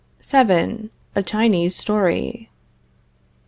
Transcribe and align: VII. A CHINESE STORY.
VII. 0.27 0.89
A 1.13 1.21
CHINESE 1.21 1.75
STORY. 1.75 2.49